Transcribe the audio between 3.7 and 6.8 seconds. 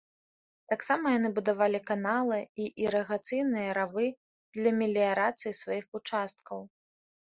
равы для меліярацыі сваіх участкаў.